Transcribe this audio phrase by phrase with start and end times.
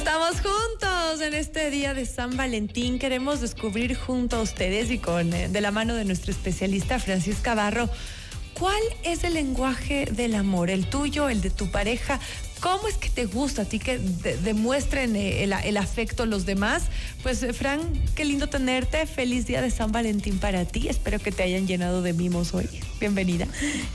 [0.00, 2.98] Estamos juntos en este día de San Valentín.
[2.98, 7.54] Queremos descubrir junto a ustedes y con eh, de la mano de nuestra especialista Francisca
[7.54, 7.90] Barro,
[8.58, 10.70] ¿cuál es el lenguaje del amor?
[10.70, 12.18] ¿El tuyo, el de tu pareja?
[12.60, 16.82] ¿Cómo es que te gusta a ti que demuestren eh, el, afecto los demás?
[17.22, 17.80] Pues, eh, Fran,
[18.14, 19.06] qué lindo tenerte.
[19.06, 20.88] Feliz día de San Valentín para ti.
[20.88, 22.68] Espero que te hayan llenado de mimos hoy.
[23.00, 23.46] Bienvenida.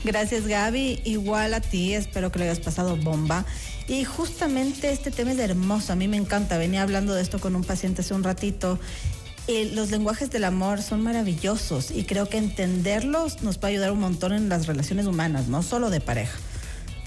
[0.02, 1.00] Gracias, Gaby.
[1.04, 1.94] Igual a ti.
[1.94, 3.44] Espero que le hayas pasado bomba.
[3.86, 5.92] Y justamente este tema es hermoso.
[5.92, 6.58] A mí me encanta.
[6.58, 8.80] Venía hablando de esto con un paciente hace un ratito
[9.48, 14.00] eh, los lenguajes del amor son maravillosos y creo que entenderlos nos puede ayudar un
[14.00, 16.36] montón en las relaciones humanas, no solo de pareja.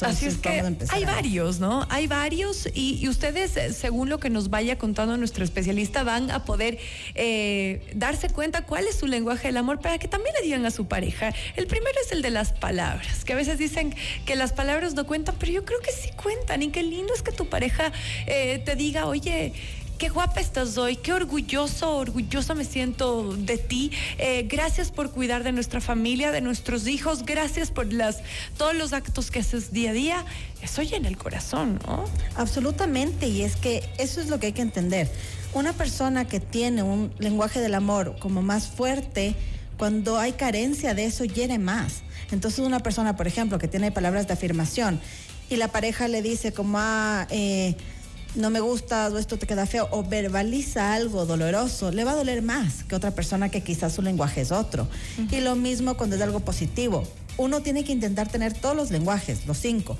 [0.02, 1.86] Así es que hay varios, ¿no?
[1.90, 6.46] Hay varios y, ustedes, eh, según lo que nos vaya contando nuestro especialista, van a
[6.46, 6.78] poder
[7.16, 10.72] eh, darse cuenta cuál es su lenguaje del amor para que también le digan a
[10.72, 11.34] su pareja.
[11.56, 15.06] El primero es el de las palabras, que a veces dicen que las palabras no
[15.06, 17.92] cuentan, pero yo creo que sí cuentan y qué lindo es que tu pareja
[18.26, 19.54] eh, te diga, oye,
[20.00, 23.92] qué guapa estás hoy, qué orgulloso, orgullosa me siento de ti.
[24.18, 28.20] Eh, gracias por cuidar de nuestra familia, de nuestros hijos, gracias por las,
[28.58, 30.26] todos los actos que haces día a día.
[30.62, 32.06] Eso llena el corazón, ¿no?
[32.38, 35.12] Absolutamente, y es que eso es lo que hay que entender.
[35.54, 39.36] Una persona que tiene un lenguaje del amor como más fuerte,
[39.78, 42.04] cuando hay carencia de eso, llene más.
[42.32, 45.02] Entonces una persona, por ejemplo, que tiene palabras de afirmación
[45.50, 47.76] y la pareja le dice como, ah, eh,
[48.36, 52.16] no me gusta o esto te queda feo o verbaliza algo doloroso, le va a
[52.16, 54.88] doler más que otra persona que quizás su lenguaje es otro.
[55.32, 57.08] Y lo mismo cuando es algo positivo.
[57.38, 59.98] Uno tiene que intentar tener todos los lenguajes, los cinco,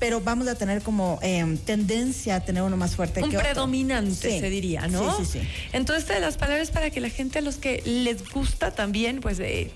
[0.00, 3.48] pero vamos a tener como em, tendencia a tener uno más fuerte Un que otro.
[3.48, 5.16] predominante, se diría, ¿no?
[5.18, 5.48] Sí, sí, sí.
[5.72, 9.70] Entonces, las palabras para que la gente a los que les gusta también, pues, eh,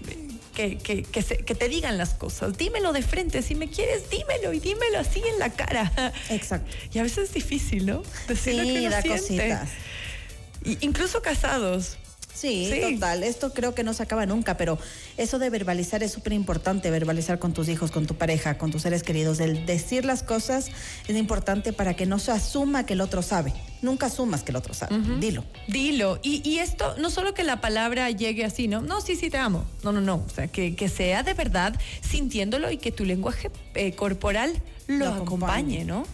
[0.54, 2.56] que, que, que, te digan las cosas.
[2.56, 3.42] Dímelo de frente.
[3.42, 6.12] Si me quieres, dímelo y dímelo así en la cara.
[6.30, 6.70] Exacto.
[6.92, 8.02] Y a veces es difícil, ¿no?
[8.28, 9.68] Decir sí, que da cositas.
[10.80, 11.98] incluso casados.
[12.34, 13.22] Sí, total.
[13.22, 14.78] Esto creo que no se acaba nunca, pero
[15.16, 18.82] eso de verbalizar es súper importante, verbalizar con tus hijos, con tu pareja, con tus
[18.82, 19.38] seres queridos.
[19.38, 20.70] El decir las cosas
[21.06, 23.52] es importante para que no se asuma que el otro sabe.
[23.82, 24.98] Nunca asumas que el otro sabe.
[25.20, 25.44] Dilo.
[25.68, 26.18] Dilo.
[26.22, 28.80] Y, esto, no solo que la palabra llegue así, ¿no?
[28.80, 29.64] No, sí, sí, te amo.
[29.82, 30.24] No, no, no.
[30.26, 35.84] O sea, que, sea de verdad sintiéndolo y que tu lenguaje eh, corporal lo, acompañe,
[35.84, 36.04] ¿no?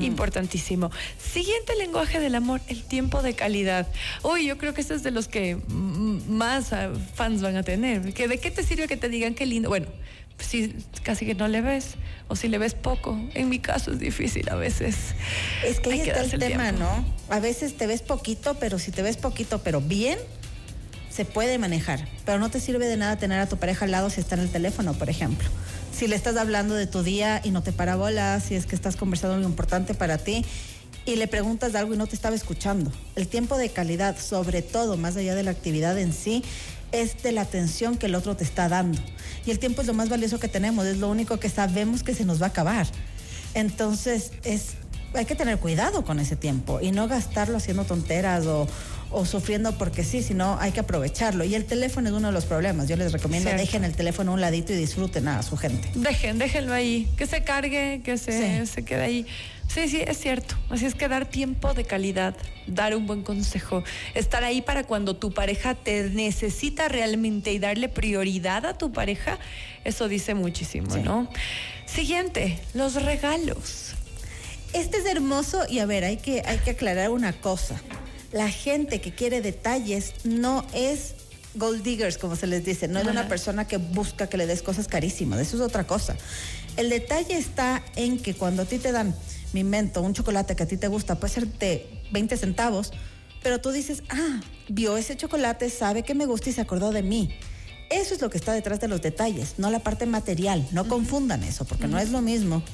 [0.00, 0.90] Importantísimo.
[1.18, 3.86] Siguiente lenguaje del amor, el tiempo de calidad.
[4.22, 5.56] Uy, yo creo que este es de los que
[6.28, 8.12] más ah, fans van a tener.
[8.14, 9.68] ¿Que ¿De qué te sirve que te digan qué lindo?
[9.68, 9.86] Bueno,
[10.38, 11.94] si casi que no le ves
[12.28, 13.18] o si le ves poco.
[13.34, 15.14] En mi caso es difícil a veces.
[15.64, 17.04] Es que ahí está el tema, ¿no?
[17.28, 20.18] A veces te ves poquito, pero si te ves poquito, pero bien,
[21.10, 22.08] se puede manejar.
[22.24, 24.42] Pero no te sirve de nada tener a tu pareja al lado si está en
[24.42, 25.48] el teléfono, por ejemplo
[25.94, 28.74] si le estás hablando de tu día y no te para bolas, si es que
[28.74, 30.44] estás conversando algo importante para ti
[31.06, 32.90] y le preguntas de algo y no te estaba escuchando.
[33.14, 36.42] El tiempo de calidad, sobre todo, más allá de la actividad en sí,
[36.92, 39.00] es de la atención que el otro te está dando.
[39.46, 42.14] Y el tiempo es lo más valioso que tenemos, es lo único que sabemos que
[42.14, 42.86] se nos va a acabar.
[43.54, 44.74] Entonces, es,
[45.14, 48.66] hay que tener cuidado con ese tiempo y no gastarlo haciendo tonteras o,
[49.10, 51.44] o sufriendo porque sí, sino hay que aprovecharlo.
[51.44, 52.88] Y el teléfono es uno de los problemas.
[52.88, 55.90] Yo les recomiendo dejen el teléfono a un ladito y disfruten a su gente.
[55.94, 59.26] Dejen, déjenlo ahí, que se cargue, que se, se quede ahí.
[59.68, 60.56] Sí, sí, es cierto.
[60.70, 62.36] Así es que dar tiempo de calidad,
[62.66, 63.82] dar un buen consejo,
[64.14, 69.38] estar ahí para cuando tu pareja te necesita realmente y darle prioridad a tu pareja,
[69.84, 71.28] eso dice muchísimo, ¿no?
[71.86, 73.94] Siguiente, los regalos.
[74.74, 77.80] Este es hermoso y a ver, hay que, hay que aclarar una cosa.
[78.32, 81.14] La gente que quiere detalles no es
[81.54, 84.62] gold diggers, como se les dice, no es una persona que busca que le des
[84.62, 86.16] cosas carísimas, eso es otra cosa.
[86.76, 89.14] El detalle está en que cuando a ti te dan,
[89.52, 92.90] mi mento, un chocolate que a ti te gusta, puede ser de 20 centavos,
[93.44, 97.04] pero tú dices, ah, vio ese chocolate, sabe que me gusta y se acordó de
[97.04, 97.38] mí.
[97.90, 100.66] Eso es lo que está detrás de los detalles, no la parte material.
[100.72, 102.64] No confundan eso, porque no es lo mismo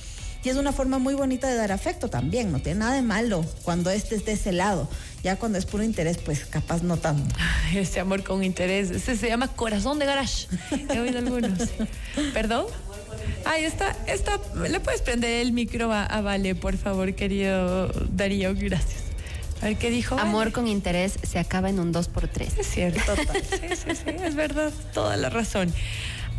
[0.42, 3.44] y es una forma muy bonita de dar afecto también, no tiene nada de malo
[3.62, 4.88] cuando este es de ese lado.
[5.22, 7.34] Ya cuando es puro interés, pues capaz no tanto.
[7.74, 10.46] Ese amor con interés, ese se llama corazón de garage.
[10.88, 11.68] He oído algunos.
[12.32, 12.66] ¿Perdón?
[13.44, 19.02] Ahí está, está, le puedes prender el micro a, Vale, por favor, querido Darío, gracias.
[19.60, 20.18] A ver qué dijo.
[20.18, 24.10] Amor con interés se acaba en un 2 por 3 Es cierto, sí, sí, sí,
[24.24, 25.70] es verdad, toda la razón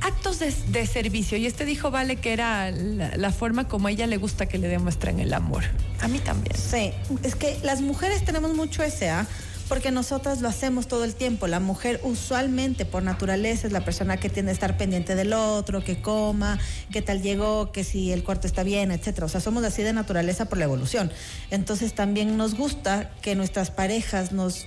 [0.01, 1.37] actos de, servicio.
[1.37, 4.67] Y este dijo, vale, que era la, forma como a ella le gusta que le
[4.67, 5.63] demuestren el amor.
[6.01, 6.55] A mí también.
[6.57, 6.91] Sí,
[7.23, 9.27] es que las mujeres tenemos mucho ese, ¿ah?
[9.71, 11.47] porque nosotras lo hacemos todo el tiempo.
[11.47, 15.81] La mujer usualmente por naturaleza es la persona que tiende a estar pendiente del otro,
[15.81, 16.59] que coma,
[16.91, 19.27] qué tal llegó, que si el cuarto está bien, etcétera.
[19.27, 21.09] O sea, somos así de naturaleza por la evolución.
[21.51, 24.65] Entonces también nos gusta que nuestras parejas nos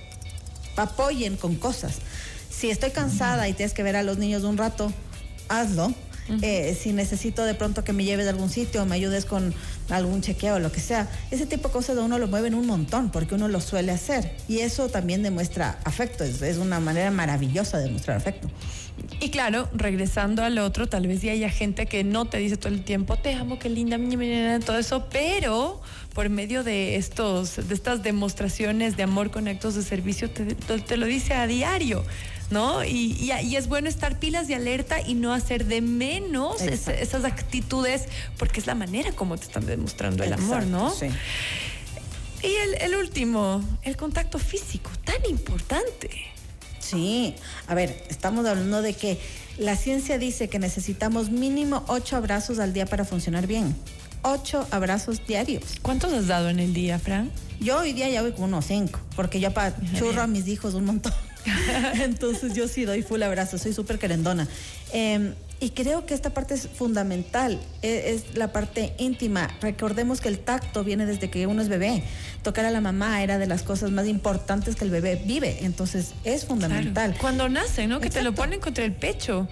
[0.75, 1.99] apoyen con cosas.
[2.49, 4.91] Si estoy cansada y tienes que ver a los niños un rato,
[5.49, 5.93] hazlo
[6.41, 9.53] eh, si necesito de pronto que me lleves a algún sitio o me ayudes con
[9.89, 11.07] algún chequeo o lo que sea.
[11.29, 14.59] Ese tipo de cosas uno lo mueven un montón porque uno lo suele hacer y
[14.59, 18.49] eso también demuestra afecto, es, una manera maravillosa de demostrar afecto.
[19.19, 22.73] Y claro, regresando al otro, tal vez ya haya gente que no te dice todo
[22.73, 23.99] el tiempo, te amo, qué linda,
[24.65, 25.81] todo eso, pero
[26.13, 31.05] por medio de estos, de estas demostraciones de amor con actos de servicio, te lo
[31.05, 32.03] dice a diario.
[32.49, 32.83] ¿No?
[32.83, 38.05] Y, es bueno estar pilas de alerta y no hacer de menos esas actitudes,
[38.37, 40.91] porque es la manera como te están demostrando el amor, ¿no?
[40.91, 41.07] Sí.
[42.43, 46.09] Y el, el último, el contacto físico, tan importante.
[46.79, 47.33] Sí,
[47.67, 49.19] a ver, estamos hablando de que
[49.57, 53.75] la ciencia dice que necesitamos mínimo ocho abrazos al día para funcionar bien.
[54.21, 55.63] Ocho abrazos diarios.
[55.81, 57.31] ¿Cuántos has dado en el día, Fran?
[57.59, 60.73] Yo hoy día ya voy con unos cinco, porque yo para churro a mis hijos
[60.73, 61.13] un montón.
[62.01, 64.47] Entonces yo sí doy full abrazo, soy súper querendona.
[64.91, 69.49] Em, y creo que esta parte es fundamental, e, es, la parte íntima.
[69.61, 72.03] Recordemos que el tacto viene desde que uno es bebé.
[72.45, 76.13] Tocar a la mamá era de las cosas más importantes que el bebé vive, entonces
[76.23, 77.17] es fundamental.
[77.19, 77.99] Cuando nace, ¿no?
[77.99, 79.47] Que te lo ponen contra el pecho.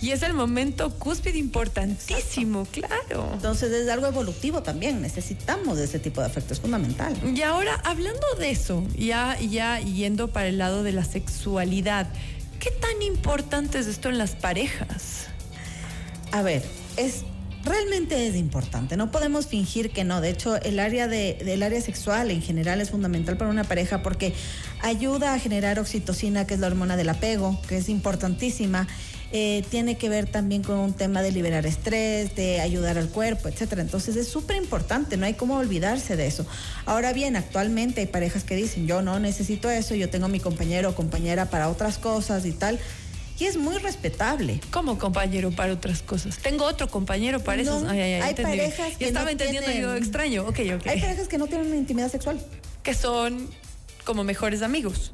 [0.00, 3.28] Y es el momento cúspide importantísimo, claro.
[3.34, 7.14] Entonces es algo evolutivo también, necesitamos de ese tipo de afecto, es fundamental.
[7.36, 12.06] Y ahora, hablando de eso, ya, ya yendo para el lado de la sexualidad,
[12.60, 15.26] ¿qué tan importante es esto en las parejas?
[16.32, 16.62] A ver,
[16.96, 17.24] es
[17.68, 18.96] realmente es importante.
[18.96, 20.20] No podemos fingir que no.
[20.20, 24.02] De hecho, el área de, del área sexual en general es fundamental para una pareja
[24.02, 24.34] porque
[24.82, 28.88] ayuda a generar oxitocina, que es la hormona del apego, que es importantísima.
[29.30, 33.48] Eh, tiene que ver también con un tema de liberar estrés, de ayudar al cuerpo,
[33.48, 33.82] etcétera.
[33.82, 36.46] Entonces es súper importante, no hay cómo olvidarse de eso.
[36.86, 40.90] Ahora bien, actualmente hay parejas que dicen, yo no necesito eso, yo tengo mi compañero
[40.90, 42.78] o compañera para otras cosas y tal
[43.38, 44.60] y es muy respetable.
[44.70, 46.38] ¿Cómo compañero para otras cosas?
[46.38, 47.86] Tengo otro compañero para eso.
[47.88, 50.42] hay parejas que estaba entendiendo algo extraño.
[50.42, 50.86] Ok, ok.
[50.86, 52.40] Hay parejas que no tienen una intimidad sexual.
[52.82, 53.48] Que son
[54.04, 55.12] como mejores amigos.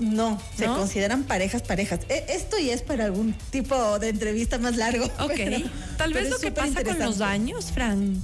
[0.00, 2.00] No, se consideran parejas, parejas.
[2.08, 5.04] E, esto ya es para algún tipo de entrevista más largo.
[5.20, 5.38] Ok.
[5.96, 8.20] Tal vez lo que pasa con los años, Fran.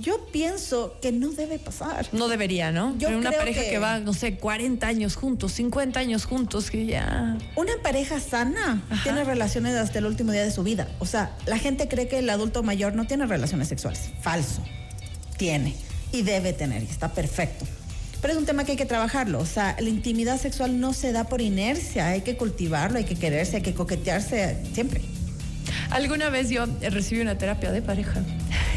[0.00, 2.08] Yo pienso que no debe pasar.
[2.12, 2.96] No debería, ¿no?
[2.98, 3.78] Yo Pero una pareja que...
[3.78, 7.38] va, no sé, 40 años juntos, 50 años juntos, que ya.
[7.54, 10.88] Una pareja sana tiene relaciones hasta el último día de su vida.
[10.98, 14.10] O sea, la gente cree que el adulto mayor no tiene relaciones sexuales.
[14.20, 14.62] Falso.
[15.36, 15.76] Tiene.
[16.12, 16.82] Y debe tener.
[16.82, 17.64] Y está perfecto.
[18.20, 19.38] Pero es un tema que hay que trabajarlo.
[19.38, 22.08] O sea, la intimidad sexual no se da por inercia.
[22.08, 25.02] Hay que cultivarlo, hay que quererse, hay que coquetearse siempre.
[25.90, 28.24] Alguna vez yo recibí una terapia de pareja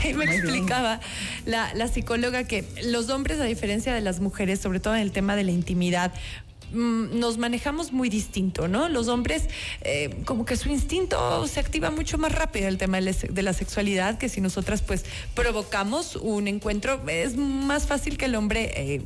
[0.09, 0.99] y me explicaba
[1.45, 5.11] la, la, psicóloga que los hombres, a diferencia de las mujeres, sobre todo en el
[5.11, 6.13] tema de la intimidad,
[6.71, 8.89] nos manejamos muy distinto, ¿no?
[8.89, 9.43] Los hombres,
[9.81, 14.17] eh, como que su instinto se activa mucho más rápido el tema de la sexualidad,
[14.17, 19.01] que si nosotras pues provocamos un encuentro, es más fácil que el hombre eh,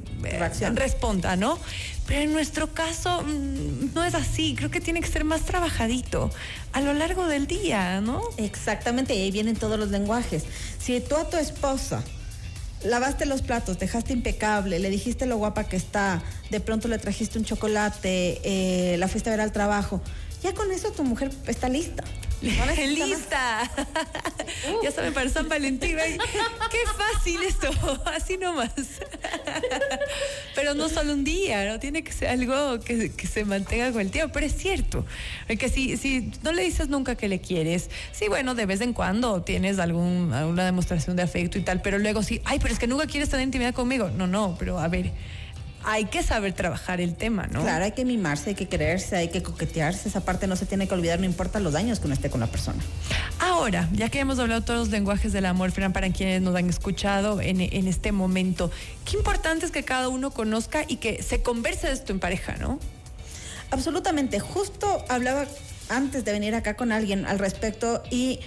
[0.74, 1.60] responda, ¿no?
[2.08, 6.32] Pero en nuestro caso mm, no es así, creo que tiene que ser más trabajadito
[6.74, 8.22] a lo largo del día, ¿no?
[8.38, 10.44] Exactamente, y ahí vienen todos los lenguajes.
[10.80, 12.04] Si tú a tu esposa
[12.84, 17.38] lavaste los platos, dejaste impecable, le dijiste lo guapa que está, de pronto le trajiste
[17.38, 20.02] un chocolate, eh, la fuiste a ver al trabajo.
[20.44, 22.04] Ya con eso tu mujer está lista.
[22.42, 23.70] ¡Lista!
[24.84, 25.98] ya saben, para San Valentín.
[25.98, 27.70] ¡Qué fácil esto!
[28.06, 28.74] Así nomás.
[30.56, 31.80] Pero no solo un día, ¿no?
[31.80, 34.34] Tiene que ser algo que, se mantenga con el tiempo.
[34.34, 35.06] Pero es cierto.
[35.48, 38.94] Que si, si no le dices nunca que le quieres, sí, bueno, de vez en
[38.94, 42.80] cuando tienes algún, alguna demostración de afecto y tal, pero luego sí, ay, pero es
[42.80, 44.10] que nunca quieres estar en intimidad conmigo.
[44.10, 45.12] No, no, pero a ver
[45.84, 47.62] hay que saber trabajar el tema, ¿no?
[47.62, 50.10] Claro, hay que mimarse, hay que quererse, hay que coquetearse.
[50.10, 52.40] Esa parte no se tiene que olvidar, no importa los daños que uno esté con
[52.40, 52.80] la persona.
[53.40, 56.70] Ahora, ya que hemos hablado todos los lenguajes del amor, Fran, para quienes nos han
[56.70, 58.72] escuchado en, en este momento,
[59.06, 62.56] qué importante es que cada uno conozca y que se converse de esto en pareja,
[62.58, 62.80] ¿no?
[63.72, 64.40] Absolutamente.
[64.40, 65.46] Justo hablaba
[65.90, 68.40] antes de venir acá con alguien al respecto y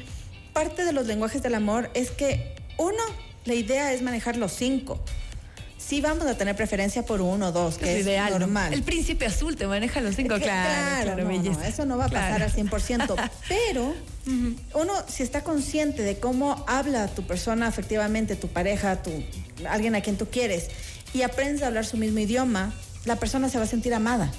[0.53, 3.03] parte de los lenguajes del amor es que uno,
[3.45, 5.01] la idea es manejar los cinco
[5.87, 8.73] sí vamos a tener preferencia por uno o dos, que es, normal.
[8.73, 11.15] El príncipe azul te maneja los cinco, claro.
[11.15, 13.31] claro, eso no va a pasar al 100%.
[13.49, 13.95] pero
[14.75, 19.11] uno, si está consciente de cómo habla tu persona efectivamente, tu pareja, tu,
[19.69, 20.71] alguien a quien tú quieres,
[21.13, 22.73] y aprendes a hablar su mismo idioma,
[23.05, 24.31] la persona se va a sentir amada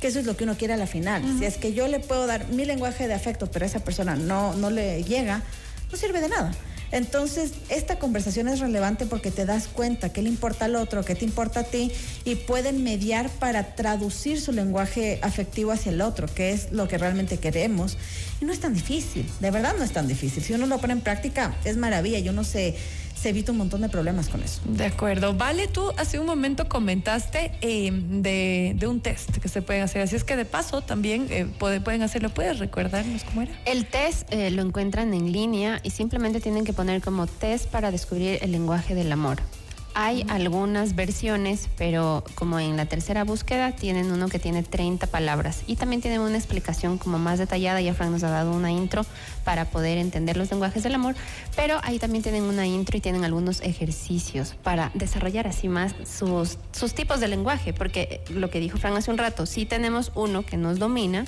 [0.00, 1.22] que eso es lo que uno quiere a la final.
[1.38, 4.16] Si es que yo le puedo dar mi lenguaje de afecto, pero a esa persona
[4.16, 5.42] no, no le llega,
[5.90, 6.52] no sirve de nada.
[6.92, 11.14] Entonces, esta conversación es relevante porque te das cuenta qué le importa al otro, qué
[11.14, 11.90] te importa a ti,
[12.24, 16.98] y pueden mediar para traducir su lenguaje afectivo hacia el otro, que es lo que
[16.98, 17.96] realmente queremos.
[18.40, 20.42] Y no es tan difícil, de verdad no es tan difícil.
[20.42, 22.18] Si uno lo pone en práctica, es maravilla.
[22.18, 22.76] Yo no sé
[23.24, 24.60] se evita un montón de problemas con eso.
[24.66, 25.32] De acuerdo.
[25.32, 30.02] Vale, tú hace un momento comentaste eh, de, un test que se pueden hacer.
[30.02, 32.28] Así es que de paso también eh, pueden hacerlo.
[32.28, 33.52] ¿Puedes recordarnos cómo era?
[33.64, 37.90] El test eh, lo encuentran en línea y simplemente tienen que poner como test para
[37.90, 39.38] descubrir el lenguaje del amor.
[39.96, 45.62] Hay algunas versiones, pero como en la tercera búsqueda tienen uno que tiene 30 palabras.
[45.68, 47.80] Y también tienen una explicación como más detallada.
[47.80, 49.06] Ya Frank nos ha dado una intro
[49.44, 51.14] para poder entender los lenguajes del amor,
[51.54, 56.58] pero ahí también tienen una intro y tienen algunos ejercicios para desarrollar así más sus,
[56.94, 60.56] tipos de lenguaje, porque lo que dijo Frank hace un rato, sí tenemos uno que
[60.56, 61.24] nos domina,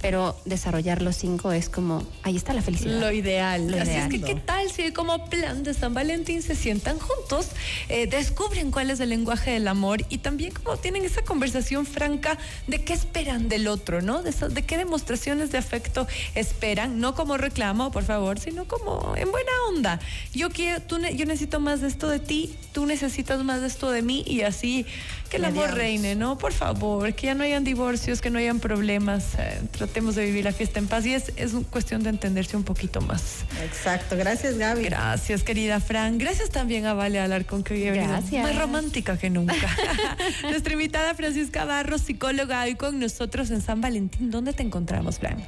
[0.00, 3.00] pero desarrollar los cinco es como, ahí está la felicidad.
[3.00, 3.72] Lo ideal.
[3.74, 7.48] Así es que, ¿qué tal si como plan de San Valentín se sientan juntos,
[7.88, 12.38] eh, descubren cuál es el lenguaje del amor y también como tienen esa conversación franca
[12.66, 14.22] de qué esperan del otro, ¿no?
[14.22, 19.30] De, de qué demostraciones de afecto esperan, no como reclamo, por favor, sino como en
[19.30, 20.00] buena onda.
[20.32, 23.90] Yo quiero, tú, yo necesito más de esto de ti, tú necesitas más de esto
[23.90, 24.86] de mí y así
[25.28, 26.38] que el amor reine, ¿no?
[26.38, 29.34] Por favor, que ya no hayan divorcios, que no hayan problemas.
[29.38, 32.62] Eh, tratemos de vivir la fiesta en paz y es, es cuestión de entenderse un
[32.62, 33.44] poquito más.
[33.64, 34.18] Exacto.
[34.18, 34.84] Gracias, Gaby.
[34.84, 36.18] Gracias, querida Fran.
[36.18, 38.42] Gracias también a Vale Alarcón, que hoy Gracias.
[38.42, 39.54] más romántica que nunca.
[40.42, 44.30] Nuestra invitada Francisca Barros, psicóloga, hoy con nosotros en San Valentín.
[44.30, 45.42] ¿Dónde te encontramos, Fran?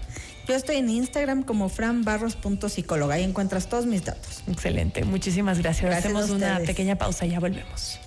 [0.49, 3.17] Yo estoy en Instagram como franbarros.psicóloga.
[3.17, 4.43] Ahí encuentras todos mis datos.
[4.49, 5.05] Excelente.
[5.05, 5.91] Muchísimas gracias.
[5.91, 8.01] gracias Hacemos una pequeña pausa y ya volvemos.